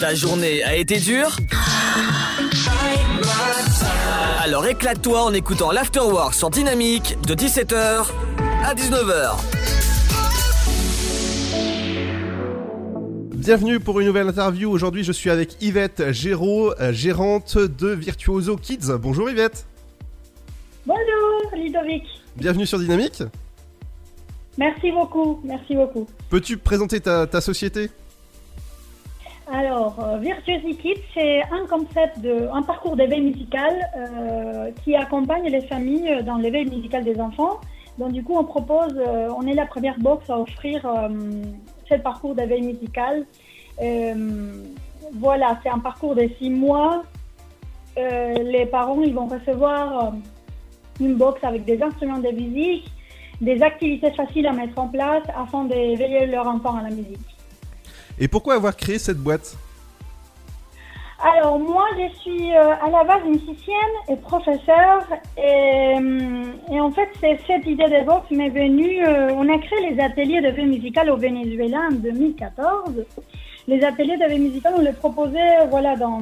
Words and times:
Ta 0.00 0.14
journée 0.14 0.62
a 0.62 0.76
été 0.76 0.98
dure 0.98 1.36
Alors 4.42 4.66
éclate-toi 4.66 5.24
en 5.24 5.32
écoutant 5.32 5.72
l'Afterwork 5.72 6.34
sur 6.34 6.50
Dynamique 6.50 7.16
de 7.26 7.34
17h 7.34 8.06
à 8.64 8.74
19h. 8.74 9.36
Bienvenue 13.34 13.80
pour 13.80 13.98
une 13.98 14.06
nouvelle 14.06 14.28
interview. 14.28 14.70
Aujourd'hui, 14.70 15.02
je 15.02 15.12
suis 15.12 15.30
avec 15.30 15.60
Yvette 15.62 16.12
Géraud, 16.12 16.74
euh, 16.80 16.92
gérante 16.92 17.58
de 17.58 17.88
Virtuoso 17.88 18.56
Kids. 18.56 18.92
Bonjour 19.00 19.28
Yvette. 19.30 19.66
Bonjour 20.86 21.56
Ludovic. 21.56 22.04
Bienvenue 22.36 22.66
sur 22.66 22.78
Dynamique. 22.78 23.22
Merci 24.58 24.92
beaucoup, 24.92 25.40
merci 25.44 25.74
beaucoup. 25.74 26.06
Peux-tu 26.30 26.56
présenter 26.56 27.00
ta, 27.00 27.26
ta 27.26 27.40
société? 27.40 27.90
Alors, 29.78 29.94
euh, 30.02 30.18
Virtuosi 30.18 30.76
Kids, 30.76 31.04
c'est 31.14 31.40
un 31.52 31.64
concept 31.70 32.18
de, 32.18 32.48
un 32.52 32.62
parcours 32.62 32.96
d'éveil 32.96 33.20
musical 33.20 33.76
euh, 33.96 34.72
qui 34.82 34.96
accompagne 34.96 35.48
les 35.48 35.60
familles 35.68 36.20
dans 36.24 36.34
l'éveil 36.34 36.64
musical 36.64 37.04
des 37.04 37.20
enfants. 37.20 37.60
Donc, 37.96 38.10
du 38.10 38.24
coup, 38.24 38.36
on 38.36 38.42
propose, 38.42 38.94
euh, 38.96 39.28
on 39.36 39.46
est 39.46 39.54
la 39.54 39.66
première 39.66 39.96
box 40.00 40.28
à 40.30 40.40
offrir 40.40 40.84
ce 41.88 41.94
parcours 41.94 42.34
d'éveil 42.34 42.62
musical. 42.62 43.24
Voilà, 45.14 45.60
c'est 45.62 45.68
un 45.68 45.78
parcours 45.78 46.16
de 46.16 46.28
six 46.40 46.50
mois. 46.50 47.04
Les 47.96 48.66
parents, 48.66 49.00
ils 49.00 49.14
vont 49.14 49.26
recevoir 49.26 50.12
une 50.98 51.14
box 51.14 51.38
avec 51.44 51.64
des 51.66 51.80
instruments 51.80 52.18
de 52.18 52.32
musique, 52.32 52.90
des 53.40 53.62
activités 53.62 54.10
faciles 54.10 54.48
à 54.48 54.52
mettre 54.52 54.76
en 54.76 54.88
place 54.88 55.22
afin 55.36 55.66
d'éveiller 55.66 56.26
leur 56.26 56.48
enfant 56.48 56.74
à 56.78 56.82
la 56.82 56.90
musique. 56.90 57.28
Et 58.18 58.26
pourquoi 58.26 58.54
avoir 58.54 58.76
créé 58.76 58.98
cette 58.98 59.18
boîte? 59.18 59.56
Alors 61.20 61.58
moi, 61.58 61.84
je 61.98 62.16
suis 62.20 62.54
euh, 62.54 62.74
à 62.80 62.90
la 62.90 63.02
base 63.02 63.24
musicienne 63.24 63.94
et 64.08 64.14
professeure 64.16 65.04
et, 65.36 65.96
euh, 65.98 66.80
en 66.80 66.90
fait, 66.92 67.08
c'est 67.20 67.40
cette 67.44 67.66
idée 67.66 67.84
de 67.88 68.04
box 68.06 68.30
m'est 68.30 68.50
venue. 68.50 69.04
euh, 69.04 69.30
on 69.34 69.48
a 69.52 69.58
créé 69.58 69.90
les 69.90 70.00
ateliers 70.00 70.40
de 70.40 70.50
vie 70.50 70.64
musicale 70.66 71.10
au 71.10 71.16
Venezuela 71.16 71.88
en 71.90 71.94
2014. 71.94 73.04
Les 73.66 73.82
ateliers 73.84 74.16
de 74.16 74.26
vie 74.26 74.38
musicale, 74.38 74.74
on 74.78 74.80
les 74.80 74.92
proposait 74.92 75.66
voilà 75.68 75.96
dans 75.96 76.20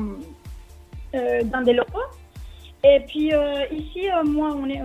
dans 1.45 1.63
des 1.63 1.73
locaux. 1.73 2.09
Et 2.85 3.01
puis 3.07 3.33
ici, 3.73 4.03
moi, 4.25 4.49
on 4.63 4.69
est- 4.69 4.83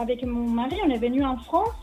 avec 0.00 0.24
mon 0.24 0.48
mari, 0.48 0.76
on 0.86 0.90
est 0.90 0.98
venu 0.98 1.24
en 1.24 1.36
France. 1.36 1.80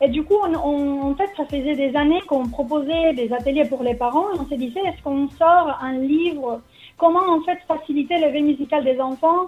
Et 0.00 0.08
du 0.08 0.22
coup, 0.22 0.34
on, 0.44 0.54
on- 0.54 1.10
en 1.10 1.14
fait, 1.14 1.30
ça 1.36 1.44
faisait 1.46 1.74
des 1.74 1.94
années 1.96 2.20
qu'on 2.28 2.46
proposait 2.48 3.12
des 3.14 3.32
ateliers 3.32 3.64
pour 3.64 3.82
les 3.82 3.94
parents. 3.94 4.26
On 4.38 4.46
s'est 4.46 4.56
dit, 4.56 4.72
est-ce 4.86 5.02
qu'on 5.02 5.28
sort 5.30 5.76
un 5.80 5.92
livre? 5.98 6.60
Comment 6.96 7.26
en 7.36 7.40
fait 7.42 7.58
faciliter 7.66 8.18
l'éveil 8.18 8.42
musical 8.42 8.84
des 8.84 9.00
enfants? 9.00 9.46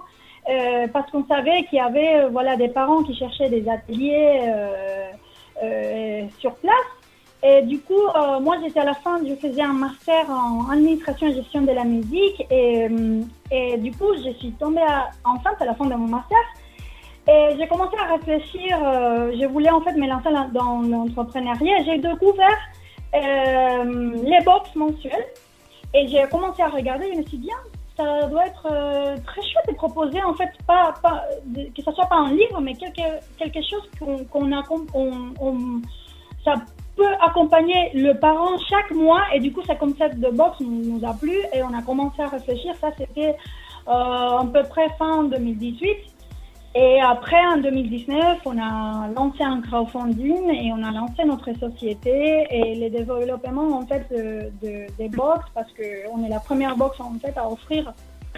Euh, 0.49 0.87
Parce 0.91 1.09
qu'on 1.11 1.25
savait 1.25 1.63
qu'il 1.65 1.77
y 1.77 1.81
avait 1.81 2.15
euh, 2.21 2.29
voilà 2.29 2.55
des 2.55 2.69
parents 2.69 3.03
qui 3.03 3.13
cherchaient 3.15 3.49
des 3.49 3.67
ateliers 3.69 4.39
euh, 4.41 5.09
euh, 5.63 6.23
sur 6.39 6.53
place. 6.55 6.75
Et 7.43 7.61
du 7.63 7.79
coup, 7.79 7.93
euh, 8.15 8.39
moi, 8.39 8.55
j'étais 8.63 8.79
à 8.79 8.85
la 8.85 8.93
fin, 8.93 9.19
je 9.27 9.33
faisais 9.35 9.61
un 9.63 9.73
master 9.73 10.29
en 10.29 10.69
administration 10.69 11.27
et 11.27 11.33
gestion 11.33 11.61
de 11.61 11.71
la 11.71 11.83
musique. 11.83 12.39
Et, 12.51 12.87
euh, 12.89 13.21
et 13.51 13.77
du 13.77 13.91
coup, 13.91 14.13
je 14.23 14.31
suis 14.39 14.51
tombée 14.51 14.81
enceinte 15.25 15.59
à 15.59 15.65
la 15.65 15.73
fin 15.73 15.85
de 15.85 15.95
mon 15.95 16.07
master. 16.07 16.37
Et 17.27 17.55
j'ai 17.57 17.67
commencé 17.67 17.95
à 17.97 18.13
réfléchir. 18.15 18.77
euh, 18.83 19.31
je 19.39 19.45
voulais 19.45 19.69
en 19.69 19.81
fait 19.81 19.93
me 19.93 20.07
lancer 20.07 20.29
dans 20.53 20.81
l'entrepreneuriat. 20.81 21.83
J'ai 21.85 21.97
découvert 21.99 22.59
euh, 23.15 24.15
les 24.23 24.43
box 24.43 24.75
mensuelles. 24.75 25.27
Et 25.93 26.07
j'ai 26.07 26.23
commencé 26.29 26.61
à 26.61 26.69
regarder. 26.69 27.11
Je 27.13 27.19
me 27.19 27.23
suis 27.25 27.37
dit, 27.37 27.49
ah, 27.53 27.63
ça 27.97 28.27
doit 28.27 28.45
être 28.47 28.67
euh, 28.71 29.15
très 29.25 29.41
chouette 29.41 29.67
de 29.69 29.73
proposer 29.75 30.21
en 30.23 30.33
fait 30.33 30.49
pas, 30.65 30.93
pas 31.03 31.23
que 31.75 31.81
ce 31.83 31.91
soit 31.91 32.05
pas 32.07 32.15
un 32.15 32.31
livre, 32.31 32.59
mais 32.61 32.73
quelque 32.73 33.01
quelque 33.37 33.61
chose 33.61 33.83
qu'on 33.99 34.23
qu'on 34.25 34.51
a 34.53 34.63
on- 34.93 35.81
ça 36.45 36.55
peut 36.95 37.13
accompagner 37.21 37.91
le 37.93 38.13
parent 38.13 38.57
chaque 38.69 38.91
mois 38.91 39.21
et 39.33 39.39
du 39.39 39.51
coup 39.51 39.61
ce 39.61 39.73
concept 39.73 40.17
de 40.19 40.29
box 40.29 40.59
nous, 40.61 41.01
a 41.05 41.13
plu 41.13 41.35
et 41.53 41.61
on 41.61 41.73
a 41.77 41.81
commencé 41.83 42.21
à 42.21 42.29
réfléchir. 42.29 42.73
Ça 42.81 42.89
c'était 42.97 43.35
à 43.85 44.41
peu 44.51 44.63
près 44.63 44.87
fin 44.97 45.23
2018. 45.25 45.97
Et 46.73 47.01
après, 47.01 47.45
en 47.53 47.57
2019, 47.57 48.37
on 48.45 48.57
a 48.57 49.09
lancé 49.13 49.43
un 49.43 49.59
crowdfunding 49.61 50.49
et 50.51 50.71
on 50.71 50.81
a 50.83 50.91
lancé 50.91 51.25
notre 51.25 51.51
société 51.59 52.45
et 52.49 52.75
le 52.75 52.89
développement 52.89 53.77
en 53.77 53.85
fait 53.85 54.07
de, 54.09 54.49
de- 54.65 54.87
des 54.97 55.09
box 55.09 55.45
parce 55.53 55.69
que 55.73 55.83
on 56.13 56.23
est 56.23 56.29
la 56.29 56.39
première 56.39 56.77
box 56.77 56.97
en 57.01 57.13
fait 57.19 57.37
à 57.37 57.45
offrir 57.49 57.93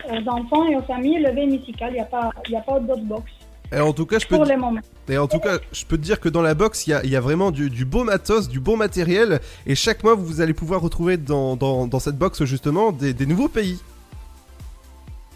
aux 0.09 0.29
enfants 0.29 0.65
et 0.67 0.75
aux 0.75 0.81
familles 0.81 1.19
le 1.19 1.29
veille 1.31 1.45
musical. 1.47 1.91
Il 1.91 1.95
n'y 1.95 1.99
a 1.99 2.05
pas, 2.05 2.31
il 2.47 2.53
y 2.53 2.55
a 2.55 2.61
pas 2.61 2.79
d'autres 2.79 3.03
box 3.03 3.31
Et 3.71 3.79
en 3.79 3.93
tout 3.93 4.07
cas, 4.07 4.17
je 4.17 4.25
peux, 4.25 4.37
pour 4.37 4.45
te- 4.47 4.51
le 4.51 4.57
moment. 4.57 4.81
et 5.07 5.17
en 5.19 5.27
tout 5.27 5.37
cas, 5.39 5.57
je 5.71 5.85
peux 5.85 5.97
te 5.97 6.01
dire 6.01 6.19
que 6.19 6.27
dans 6.29 6.41
la 6.41 6.55
box, 6.55 6.87
il 6.87 6.89
y 6.89 6.93
a, 6.95 7.03
il 7.03 7.11
y 7.11 7.15
a 7.15 7.21
vraiment 7.21 7.51
du, 7.51 7.69
du 7.69 7.85
beau 7.85 8.03
matos, 8.03 8.49
du 8.49 8.59
bon 8.59 8.77
matériel. 8.77 9.41
Et 9.67 9.75
chaque 9.75 10.03
mois, 10.03 10.15
vous 10.15 10.41
allez 10.41 10.55
pouvoir 10.55 10.81
retrouver 10.81 11.17
dans, 11.17 11.55
dans, 11.55 11.85
dans 11.85 11.99
cette 11.99 12.17
box 12.17 12.43
justement 12.45 12.91
des, 12.91 13.13
des 13.13 13.27
nouveaux 13.27 13.47
pays. 13.49 13.79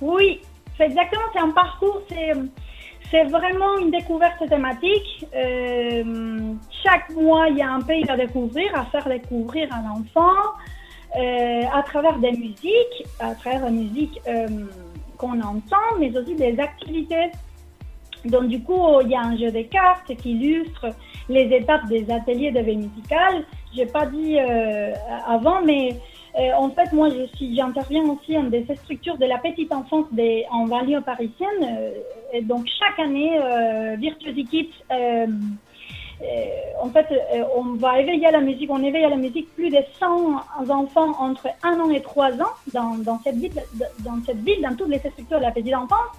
Oui, 0.01 0.41
c'est 0.77 0.85
exactement, 0.85 1.21
c'est 1.33 1.39
un 1.39 1.51
parcours, 1.51 2.01
c'est, 2.09 2.31
c'est 3.09 3.23
vraiment 3.25 3.77
une 3.77 3.91
découverte 3.91 4.47
thématique. 4.49 5.25
Euh, 5.35 6.53
chaque 6.83 7.09
mois, 7.11 7.47
il 7.49 7.57
y 7.57 7.61
a 7.61 7.71
un 7.71 7.81
pays 7.81 8.05
à 8.09 8.17
découvrir, 8.17 8.77
à 8.77 8.85
faire 8.85 9.07
découvrir 9.07 9.69
à 9.73 9.81
l'enfant, 9.81 10.53
euh, 11.17 11.61
à 11.73 11.83
travers 11.83 12.17
des 12.19 12.31
musiques, 12.31 13.05
à 13.19 13.33
travers 13.35 13.63
la 13.63 13.71
musique 13.71 14.19
euh, 14.27 14.47
qu'on 15.17 15.39
entend, 15.41 15.87
mais 15.99 16.15
aussi 16.17 16.35
des 16.35 16.59
activités. 16.59 17.31
Donc 18.25 18.47
du 18.47 18.61
coup, 18.61 18.99
il 19.01 19.09
y 19.09 19.15
a 19.15 19.21
un 19.21 19.37
jeu 19.37 19.51
de 19.51 19.61
cartes 19.61 20.13
qui 20.17 20.31
illustre 20.31 20.87
les 21.29 21.43
étapes 21.55 21.87
des 21.87 22.09
ateliers 22.11 22.51
de 22.51 22.59
veille 22.59 22.77
musicale. 22.77 23.45
J'ai 23.73 23.85
pas 23.85 24.05
dit 24.05 24.37
euh, 24.39 24.93
avant, 25.25 25.61
mais 25.61 25.95
euh, 26.37 26.51
en 26.55 26.69
fait, 26.69 26.91
moi, 26.93 27.09
j'interviens 27.39 28.03
aussi 28.03 28.33
dans 28.33 28.43
des 28.43 28.65
structures 28.83 29.17
de 29.17 29.25
la 29.25 29.39
petite 29.39 29.73
enfance 29.73 30.05
des, 30.11 30.45
en 30.51 30.65
banlieue 30.67 31.01
parisienne. 31.01 31.63
euh, 31.63 32.41
donc, 32.43 32.67
chaque 32.79 32.99
année, 32.99 33.39
euh, 33.41 33.95
Virtuosi 33.97 34.45
Kids, 34.45 34.69
euh, 34.91 35.25
en 36.81 36.89
fait, 36.89 37.07
on 37.55 37.75
va 37.75 37.99
éveiller 37.99 38.25
à 38.25 38.31
la 38.31 38.41
musique, 38.41 38.71
on 38.71 38.83
éveille 38.83 39.05
à 39.05 39.09
la 39.09 39.17
musique 39.17 39.53
plus 39.53 39.69
de 39.69 39.77
100 39.99 40.41
enfants 40.69 41.11
entre 41.19 41.47
1 41.63 41.79
an 41.79 41.91
et 41.91 42.01
3 42.01 42.33
ans 42.41 42.53
dans, 42.73 42.95
dans, 42.97 43.19
cette 43.23 43.35
ville, 43.35 43.53
dans 43.99 44.19
cette 44.25 44.43
ville, 44.43 44.61
dans 44.61 44.75
toutes 44.75 44.89
les 44.89 44.97
structures 44.97 45.37
de 45.37 45.43
la 45.43 45.51
petite 45.51 45.75
enfance. 45.75 46.09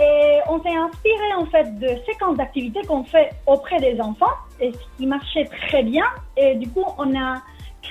Et 0.00 0.38
on 0.48 0.60
s'est 0.62 0.74
inspiré 0.74 1.32
en 1.36 1.46
fait 1.46 1.78
de 1.78 1.88
séquences 2.06 2.36
d'activités 2.36 2.82
qu'on 2.86 3.04
fait 3.04 3.30
auprès 3.46 3.78
des 3.78 4.00
enfants 4.00 4.34
et 4.60 4.72
ce 4.72 4.96
qui 4.96 5.06
marchait 5.06 5.48
très 5.68 5.82
bien. 5.82 6.04
Et 6.36 6.56
du 6.56 6.68
coup, 6.68 6.84
on 6.98 7.16
a 7.16 7.40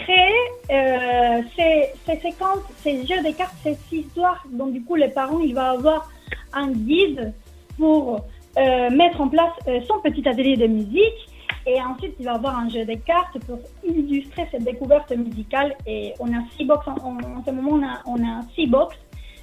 créé 0.09 0.34
euh, 0.72 1.42
ces, 1.56 1.90
ces 2.06 2.20
séquences, 2.20 2.66
ces 2.84 3.06
jeux 3.06 3.22
de 3.24 3.31
cartes, 3.36 3.56
ces 3.64 3.78
histoires. 3.92 4.44
Donc 4.52 4.74
du 4.74 4.84
coup, 4.84 4.96
les 4.96 5.09
parents, 5.09 5.40
il 5.40 5.53
va 5.53 5.72
avoir 5.72 6.09
un 6.53 6.72
guide 6.72 7.34
pour 7.78 8.25
euh, 8.58 8.90
mettre 8.90 9.22
en 9.22 9.30
place 9.30 9.53
euh, 9.68 9.80
son 9.88 10.00
petit 10.02 10.28
atelier 10.28 10.58
de 10.58 10.68
musique. 10.68 11.22
Et 11.68 11.80
ensuite, 11.81 12.16
il 12.20 12.25
va 12.25 12.34
avoir 12.34 12.58
un 12.58 12.70
jeu 12.70 12.86
de 12.86 12.96
cartes 12.96 13.38
pour 13.46 13.59
illustrer 13.84 14.47
cette 14.52 14.64
découverte 14.64 15.12
musicale. 15.12 15.75
Et 15.86 16.14
on 16.20 16.28
a 16.28 16.41
six 16.58 16.66
box 16.66 16.88
en, 16.88 17.18
ce 17.46 17.52
moment, 17.52 17.74
on 17.74 17.84
a, 17.84 18.02
on 18.06 18.24
a 18.28 18.41
six 18.56 18.68
box. 18.68 18.96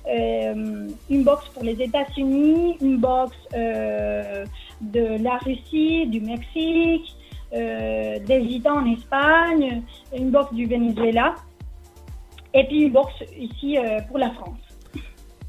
Euh, 0.09 0.89
une 1.11 1.25
box 1.25 1.49
pour 1.53 1.65
les 1.65 1.81
États-Unis, 1.83 2.77
une 2.81 2.99
box 2.99 3.33
de 3.53 5.23
la 5.23 5.37
Russie, 5.39 6.07
du 6.07 6.21
Mexique, 6.21 7.17
des 8.27 8.47
Gitans 8.49 8.79
en 8.79 8.87
Espagne, 8.93 9.83
une 10.17 10.31
box 10.31 10.53
du 10.53 10.67
Venezuela, 10.67 11.35
et 12.55 12.65
puis 12.65 12.83
une 12.83 12.93
box 12.93 13.13
ici 13.39 13.79
euh, 13.79 14.01
pour 14.09 14.19
la 14.19 14.31
France. 14.31 14.59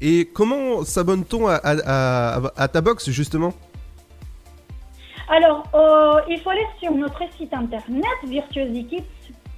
Et 0.00 0.26
comment 0.32 0.82
s'abonne-t-on 0.84 1.48
à, 1.48 1.54
à, 1.56 2.36
à- 2.36 2.52
à 2.56 2.68
ta 2.68 2.80
box 2.80 3.10
justement? 3.10 3.52
Alors, 5.28 5.64
euh, 5.74 6.20
il 6.30 6.40
faut 6.40 6.50
aller 6.50 6.66
sur 6.80 6.92
notre 6.92 7.20
site 7.36 7.52
internet 7.52 8.04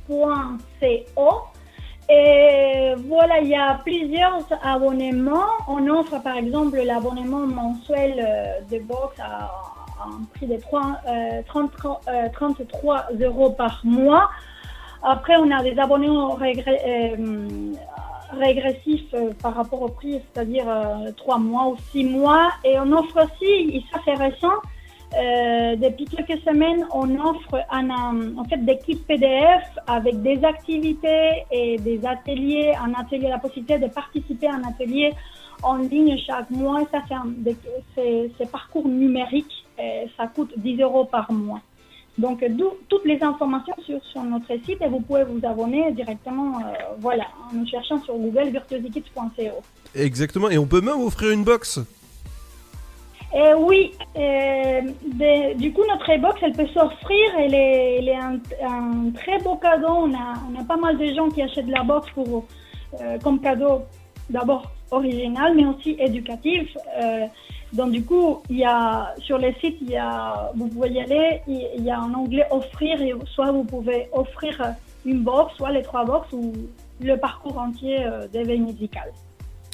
virtuosikits.co 0.08 1.32
et 2.12 2.94
voilà, 3.06 3.38
il 3.40 3.48
y 3.48 3.54
a 3.54 3.74
plusieurs 3.84 4.40
abonnements. 4.64 5.52
On 5.68 5.86
offre 5.88 6.20
par 6.22 6.36
exemple 6.38 6.76
l'abonnement 6.82 7.46
mensuel 7.46 8.14
euh, 8.18 8.60
de 8.68 8.82
box 8.82 9.16
à, 9.20 9.44
à 9.44 9.79
un 10.04 10.24
prix 10.34 10.46
de 10.46 10.56
3, 10.56 11.00
euh, 11.08 11.42
30 11.46 11.70
euh, 12.08 12.28
33 12.32 13.06
euros 13.20 13.50
par 13.50 13.80
mois. 13.84 14.30
Après, 15.02 15.36
on 15.36 15.50
a 15.50 15.62
des 15.62 15.78
régré- 16.36 16.80
euh, 16.86 17.72
régressifs 18.38 19.12
euh, 19.14 19.30
par 19.42 19.54
rapport 19.54 19.82
au 19.82 19.88
prix, 19.88 20.20
c'est-à-dire 20.32 20.64
euh, 20.68 21.10
3 21.16 21.38
mois 21.38 21.66
ou 21.68 21.76
6 21.92 22.04
mois. 22.04 22.50
Et 22.64 22.78
on 22.78 22.92
offre 22.92 23.24
aussi, 23.24 23.76
et 23.76 23.82
ça 23.92 23.98
c'est 24.04 24.14
récent, 24.14 24.52
euh, 25.18 25.74
depuis 25.76 26.04
quelques 26.04 26.40
semaines, 26.42 26.86
on 26.92 27.08
offre 27.18 27.64
un, 27.70 27.90
en 28.38 28.44
fait 28.44 28.58
des 28.64 28.78
kits 28.78 28.94
PDF 28.96 29.64
avec 29.86 30.22
des 30.22 30.44
activités 30.44 31.44
et 31.50 31.78
des 31.78 32.04
ateliers, 32.06 32.74
un 32.80 32.92
atelier, 32.94 33.28
la 33.28 33.38
possibilité 33.38 33.78
de 33.78 33.88
participer 33.88 34.46
à 34.46 34.54
un 34.54 34.64
atelier 34.64 35.12
en 35.62 35.76
ligne 35.76 36.16
chaque 36.26 36.50
mois. 36.50 36.80
Ça, 36.92 36.98
des- 37.26 37.56
c'est- 37.94 38.30
c'est 38.38 38.50
parcours 38.50 38.86
numérique. 38.86 39.66
Et 39.82 40.08
ça 40.16 40.26
coûte 40.26 40.52
10 40.56 40.80
euros 40.82 41.04
par 41.04 41.30
mois. 41.32 41.60
Donc, 42.18 42.44
toutes 42.88 43.04
les 43.06 43.22
informations 43.22 43.74
sur, 43.86 44.02
sur 44.04 44.22
notre 44.22 44.52
site 44.66 44.82
et 44.82 44.88
vous 44.88 45.00
pouvez 45.00 45.24
vous 45.24 45.40
abonner 45.46 45.90
directement, 45.92 46.58
euh, 46.58 46.62
voilà, 46.98 47.24
en 47.50 47.54
nous 47.56 47.66
cherchant 47.66 47.98
sur 48.02 48.14
Google 48.16 48.48
virtuosikids.co. 48.50 49.62
Exactement, 49.94 50.50
et 50.50 50.58
on 50.58 50.66
peut 50.66 50.80
même 50.82 51.00
offrir 51.00 51.30
une 51.30 51.44
box. 51.44 51.80
Et 53.32 53.54
oui, 53.54 53.92
euh, 54.16 54.80
de- 55.04 55.54
du 55.56 55.72
coup, 55.72 55.82
notre 55.88 56.16
box, 56.20 56.40
elle 56.42 56.52
peut 56.52 56.66
s'offrir. 56.66 57.26
Elle 57.38 57.54
est, 57.54 57.98
elle 57.98 58.08
est 58.08 58.16
un, 58.16 58.40
un 58.66 59.10
très 59.14 59.38
beau 59.38 59.54
cadeau. 59.54 59.86
On 59.88 60.12
a, 60.12 60.34
on 60.52 60.60
a 60.60 60.64
pas 60.64 60.76
mal 60.76 60.98
de 60.98 61.06
gens 61.14 61.28
qui 61.30 61.40
achètent 61.40 61.68
la 61.68 61.84
box 61.84 62.10
pour, 62.12 62.44
euh, 63.00 63.18
comme 63.22 63.40
cadeau, 63.40 63.82
d'abord 64.28 64.70
original, 64.90 65.54
mais 65.54 65.64
aussi 65.64 65.96
éducatif. 66.00 66.76
Euh, 67.00 67.26
donc, 67.72 67.92
du 67.92 68.02
coup, 68.02 68.42
il 68.50 68.58
y 68.58 68.64
a, 68.64 69.14
sur 69.18 69.38
le 69.38 69.52
site, 69.60 69.76
il 69.80 69.90
y 69.90 69.96
a, 69.96 70.50
vous 70.56 70.66
pouvez 70.68 70.90
y 70.90 71.00
aller, 71.00 71.40
il 71.46 71.84
y 71.84 71.90
a 71.90 71.98
un 72.00 72.12
onglet 72.14 72.46
offrir, 72.50 73.00
et 73.00 73.14
soit 73.34 73.52
vous 73.52 73.64
pouvez 73.64 74.08
offrir 74.12 74.74
une 75.06 75.22
box, 75.22 75.54
soit 75.56 75.70
les 75.72 75.82
trois 75.82 76.04
box, 76.04 76.28
ou 76.32 76.52
le 77.00 77.16
parcours 77.16 77.58
entier 77.58 78.04
euh, 78.04 78.26
d'éveil 78.28 78.60
musical. 78.60 79.12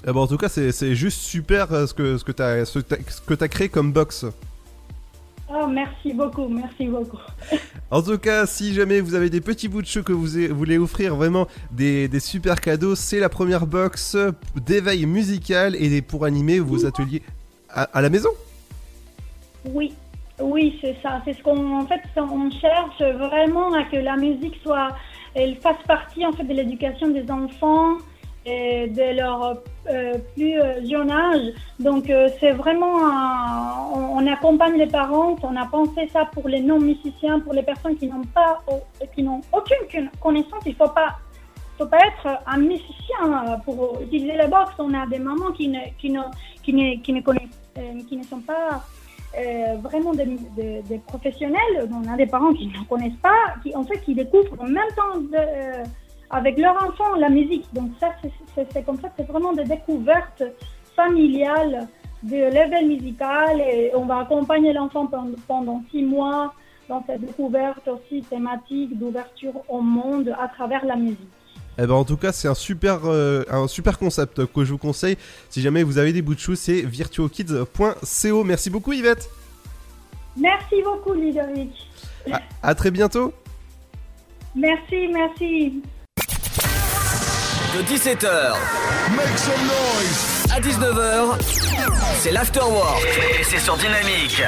Eh 0.04 0.12
ben, 0.12 0.20
en 0.20 0.26
tout 0.26 0.36
cas, 0.36 0.48
c'est 0.48 0.94
juste 0.94 1.20
super 1.20 1.72
euh, 1.72 1.86
ce 1.86 1.94
que, 1.94 2.18
ce 2.18 2.24
que 2.24 2.32
tu 2.32 2.42
as, 2.42 2.64
ce 2.64 2.78
que 2.80 3.44
créé 3.46 3.68
comme 3.68 3.92
box. 3.92 4.26
Oh, 5.48 5.66
merci 5.68 6.12
beaucoup, 6.12 6.48
merci 6.48 6.86
beaucoup. 6.86 7.18
En 7.88 8.02
tout 8.02 8.18
cas, 8.18 8.46
si 8.46 8.74
jamais 8.74 9.00
vous 9.00 9.14
avez 9.14 9.30
des 9.30 9.40
petits 9.40 9.68
bouts 9.68 9.80
de 9.80 9.86
chou 9.86 10.02
que 10.02 10.12
vous 10.12 10.26
voulez 10.56 10.76
offrir 10.76 11.14
vraiment 11.14 11.46
des, 11.70 12.08
des 12.08 12.18
super 12.18 12.60
cadeaux, 12.60 12.96
c'est 12.96 13.20
la 13.20 13.28
première 13.28 13.64
box 13.64 14.16
d'éveil 14.56 15.06
musical 15.06 15.76
et 15.76 15.88
des- 15.88 16.02
pour 16.02 16.24
animer 16.24 16.58
vos 16.58 16.84
ateliers 16.84 17.22
à, 17.76 18.00
la 18.00 18.10
maison? 18.10 18.30
Oui, 19.66 19.94
oui, 20.40 20.78
c'est 20.80 20.96
ça. 21.02 21.20
C'est 21.24 21.34
ce 21.34 21.42
qu'on, 21.42 21.78
en 21.78 21.86
fait, 21.86 22.02
on 22.16 22.50
cherche 22.50 23.00
vraiment 23.00 23.72
à 23.74 23.84
que 23.84 23.96
la 23.96 24.16
musique 24.16 24.56
soit, 24.62 24.88
elle 25.34 25.56
fasse 25.56 25.82
partie 25.86 26.24
en 26.24 26.32
fait 26.32 26.44
de 26.44 26.54
l'éducation 26.54 27.08
des 27.08 27.30
enfants 27.30 27.98
et 28.46 28.86
de 28.86 29.16
leur 29.16 29.58
euh, 29.88 30.18
plus 30.34 30.60
euh, 30.60 30.86
jeune 30.88 31.10
âge. 31.10 31.52
Donc 31.80 32.08
euh, 32.08 32.28
c'est 32.38 32.52
vraiment, 32.52 32.94
on, 33.92 34.26
accompagne 34.26 34.76
les 34.76 34.86
parents. 34.86 35.36
On 35.42 35.56
a 35.56 35.66
pensé 35.66 36.08
ça 36.12 36.24
pour 36.26 36.48
les 36.48 36.60
non 36.60 36.80
musiciens, 36.80 37.40
pour 37.40 37.52
les 37.52 37.62
personnes 37.62 37.96
qui 37.96 38.06
n'ont 38.06 38.24
pas, 38.24 38.62
qui 39.14 39.22
n'ont 39.22 39.40
aucune 39.52 40.10
connaissance. 40.20 40.62
Il 40.64 40.74
faut 40.76 40.88
pas 40.88 41.18
faut 41.76 41.86
pas 41.86 41.98
être 41.98 42.40
un 42.46 42.56
musicien 42.56 43.60
pour 43.64 44.00
utiliser 44.00 44.36
la 44.36 44.46
box. 44.46 44.72
On 44.78 44.94
a 44.94 45.06
des 45.06 45.18
mamans 45.18 45.52
qui 45.52 45.68
ne, 45.68 45.80
qui 45.98 46.10
ne, 46.10 46.22
qui 46.62 46.72
ne, 46.72 46.96
qui 47.02 47.12
ne 47.12 47.20
connaissent, 47.20 47.60
qui 48.08 48.16
ne 48.16 48.22
sont 48.24 48.40
pas 48.40 48.84
euh, 49.36 49.76
vraiment 49.82 50.12
des, 50.14 51.00
professionnels. 51.06 51.88
On 51.92 52.10
a 52.10 52.16
des 52.16 52.26
parents 52.26 52.52
qui 52.52 52.68
ne 52.68 52.84
connaissent 52.88 53.20
pas, 53.22 53.54
qui 53.62 53.74
en 53.74 53.84
fait 53.84 53.98
qui 53.98 54.14
découvrent 54.14 54.60
en 54.60 54.66
même 54.66 54.90
temps 54.96 55.20
euh, 55.34 55.84
avec 56.30 56.58
leur 56.58 56.74
enfant 56.76 57.16
la 57.16 57.28
musique. 57.28 57.66
Donc 57.74 57.90
ça, 58.00 58.08
c'est- 58.54 58.82
comme 58.84 58.98
ça, 59.00 59.08
c'est 59.16 59.26
vraiment 59.26 59.52
des 59.52 59.64
découvertes 59.64 60.42
familiales 60.94 61.86
de 62.22 62.36
level 62.36 62.86
musical 62.86 63.60
et 63.60 63.92
on 63.94 64.06
va 64.06 64.20
accompagner 64.20 64.72
l'enfant 64.72 65.06
pendant 65.46 65.82
six 65.90 66.02
mois 66.02 66.54
dans 66.88 67.04
cette 67.06 67.20
découverte 67.20 67.86
aussi 67.88 68.22
thématique 68.22 68.98
d'ouverture 68.98 69.54
au 69.68 69.82
monde 69.82 70.34
à 70.40 70.48
travers 70.48 70.84
la 70.86 70.96
musique. 70.96 71.28
Eh 71.78 71.86
ben, 71.86 71.94
en 71.94 72.04
tout 72.04 72.16
cas, 72.16 72.32
c'est 72.32 72.48
un 72.48 72.54
super, 72.54 73.00
euh, 73.04 73.44
un 73.50 73.68
super 73.68 73.98
concept 73.98 74.46
que 74.46 74.64
je 74.64 74.72
vous 74.72 74.78
conseille. 74.78 75.16
Si 75.50 75.60
jamais 75.60 75.82
vous 75.82 75.98
avez 75.98 76.12
des 76.12 76.22
bouts 76.22 76.34
de 76.34 76.40
chou, 76.40 76.54
c'est 76.56 76.80
virtuokids.co. 76.82 78.44
Merci 78.44 78.70
beaucoup, 78.70 78.92
Yvette. 78.92 79.28
Merci 80.36 80.82
beaucoup, 80.84 81.12
Ludovic. 81.12 81.72
À, 82.30 82.40
à 82.62 82.74
très 82.74 82.90
bientôt. 82.90 83.32
Merci, 84.54 85.08
merci. 85.12 85.82
De 87.76 87.82
17h 87.82 88.54
à 90.50 90.60
19h, 90.60 91.38
c'est 92.20 92.32
l'afterwork. 92.32 93.02
Et 93.38 93.44
c'est 93.44 93.58
sur 93.58 93.76
Dynamique. 93.76 94.42